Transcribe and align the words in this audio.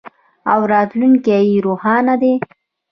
او 0.53 0.59
راتلونکی 0.73 1.39
یې 1.49 1.57
روښانه 1.65 2.15
دی. 2.21 2.33